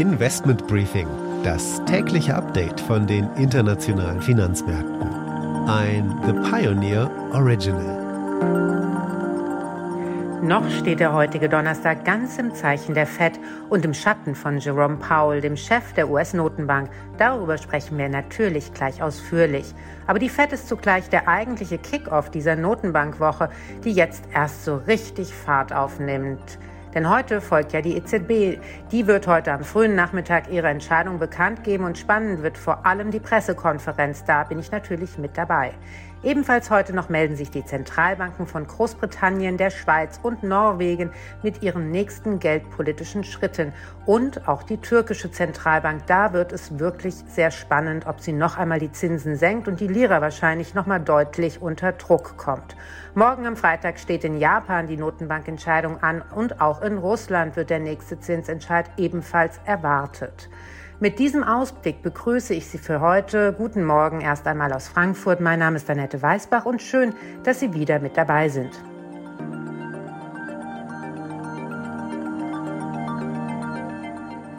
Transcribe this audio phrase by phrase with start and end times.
[0.00, 1.06] Investment Briefing,
[1.44, 5.06] das tägliche Update von den internationalen Finanzmärkten.
[5.68, 8.00] Ein The Pioneer Original.
[10.42, 14.96] Noch steht der heutige Donnerstag ganz im Zeichen der Fed und im Schatten von Jerome
[14.96, 16.88] Powell, dem Chef der US-Notenbank.
[17.18, 19.74] Darüber sprechen wir natürlich gleich ausführlich.
[20.06, 23.50] Aber die Fed ist zugleich der eigentliche Kickoff dieser Notenbankwoche,
[23.84, 26.58] die jetzt erst so richtig Fahrt aufnimmt.
[26.94, 28.60] Denn heute folgt ja die EZB.
[28.90, 33.10] Die wird heute am frühen Nachmittag ihre Entscheidung bekannt geben und spannend wird vor allem
[33.10, 34.24] die Pressekonferenz.
[34.24, 35.72] Da bin ich natürlich mit dabei.
[36.22, 41.12] Ebenfalls heute noch melden sich die Zentralbanken von Großbritannien, der Schweiz und Norwegen
[41.42, 43.72] mit ihren nächsten geldpolitischen Schritten.
[44.04, 46.06] Und auch die türkische Zentralbank.
[46.08, 49.86] Da wird es wirklich sehr spannend, ob sie noch einmal die Zinsen senkt und die
[49.86, 52.76] Lira wahrscheinlich noch mal deutlich unter Druck kommt.
[53.14, 57.80] Morgen am Freitag steht in Japan die Notenbankentscheidung an und auch in Russland wird der
[57.80, 60.50] nächste Zinsentscheid ebenfalls erwartet.
[61.02, 63.54] Mit diesem Ausblick begrüße ich Sie für heute.
[63.54, 65.40] Guten Morgen erst einmal aus Frankfurt.
[65.40, 68.78] Mein Name ist Annette Weißbach und schön, dass Sie wieder mit dabei sind.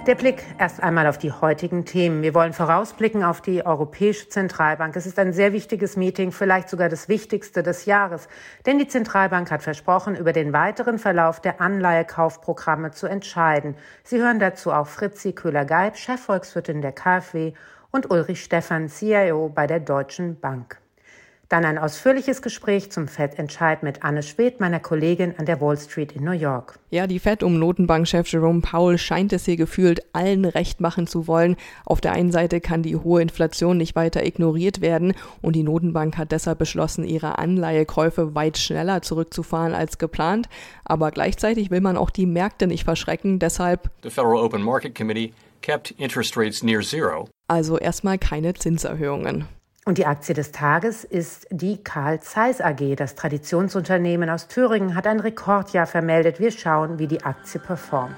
[0.08, 2.24] Der Blick erst einmal auf die heutigen Themen.
[2.24, 4.96] Wir wollen vorausblicken auf die Europäische Zentralbank.
[4.96, 8.28] Es ist ein sehr wichtiges Meeting, vielleicht sogar das wichtigste des Jahres.
[8.66, 13.76] Denn die Zentralbank hat versprochen, über den weiteren Verlauf der Anleihekaufprogramme zu entscheiden.
[14.04, 17.54] Sie hören dazu auch Fritzi Köhler-Geib, Chefvolkswirtin der KfW
[17.92, 20.82] und Ulrich Stephan, CIO bei der Deutschen Bank.
[21.52, 26.14] Dann ein ausführliches Gespräch zum FED-Entscheid mit Anne Schwedt, meiner Kollegin an der Wall Street
[26.14, 26.80] in New York.
[26.92, 31.28] Ja, die FED um Notenbankchef Jerome Powell scheint es hier gefühlt allen recht machen zu
[31.28, 31.58] wollen.
[31.84, 36.18] Auf der einen Seite kann die hohe Inflation nicht weiter ignoriert werden und die Notenbank
[36.18, 40.48] hat deshalb beschlossen, ihre Anleihekäufe weit schneller zurückzufahren als geplant.
[40.86, 45.34] Aber gleichzeitig will man auch die Märkte nicht verschrecken, deshalb The Federal Open Market Committee
[45.62, 47.28] kept interest rates near zero.
[47.50, 49.50] Also erstmal keine Zinserhöhungen.
[49.92, 52.96] Und die Aktie des Tages ist die Karl Zeiss AG.
[52.96, 56.40] Das Traditionsunternehmen aus Thüringen hat ein Rekordjahr vermeldet.
[56.40, 58.16] Wir schauen, wie die Aktie performt.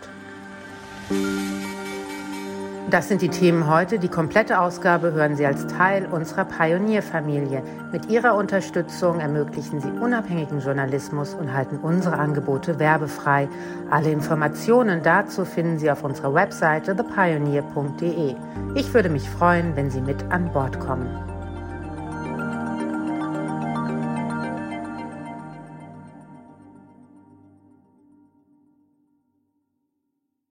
[2.92, 3.98] Das sind die Themen heute.
[3.98, 7.64] Die komplette Ausgabe hören Sie als Teil unserer Pionierfamilie.
[7.92, 13.50] Mit Ihrer Unterstützung ermöglichen Sie unabhängigen Journalismus und halten unsere Angebote werbefrei.
[13.90, 18.36] Alle Informationen dazu finden Sie auf unserer Webseite thepioneer.de.
[18.76, 21.33] Ich würde mich freuen, wenn Sie mit an Bord kommen.